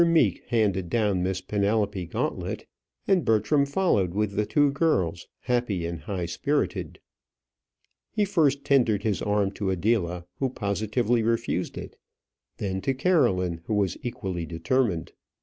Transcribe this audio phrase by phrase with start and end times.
[0.03, 2.65] Meek handed down Miss Penelope Gauntlet,
[3.07, 6.99] and Bertram followed with the two girls, happy and high spirited.
[8.09, 11.99] He first tendered his arm to Adela, who positively refused it;
[12.57, 15.11] then to Caroline, who was equally determined.